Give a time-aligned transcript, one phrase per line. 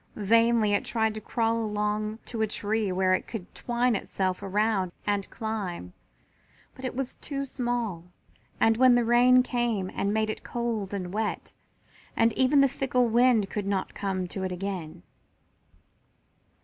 [0.15, 4.91] Vainly it tried to crawl along to a tree where it could twine itself around
[5.05, 5.93] and climb,
[6.73, 8.05] but it was too small,
[8.59, 11.53] and then the rain came and made it cold and wet,
[12.15, 15.03] and even the fickle wind did not come to it again.